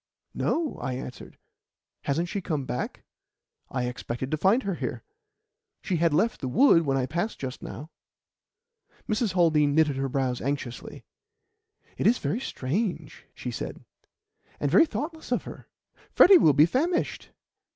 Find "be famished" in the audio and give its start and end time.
16.53-17.29